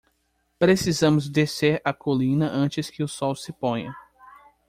Precisamos 0.57 1.29
descer 1.29 1.79
a 1.85 1.93
colina 1.93 2.49
antes 2.51 2.89
que 2.89 3.03
o 3.03 3.07
sol 3.07 3.35
se 3.35 3.53
ponha. 3.53 3.95